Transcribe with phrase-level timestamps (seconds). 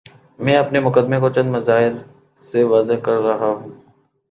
[0.39, 1.91] میں اپنے مقدمے کو چند مظاہر
[2.35, 3.69] سے واضح کر رہا ہوں۔